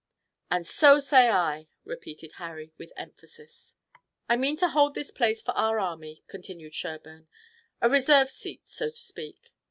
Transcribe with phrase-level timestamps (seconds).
[0.49, 3.75] "And so say I!" repeated Harry with emphasis.
[4.27, 7.27] "I mean to hold this place for our army," continued Sherburne.
[7.83, 9.51] "A reserved seat, so to speak."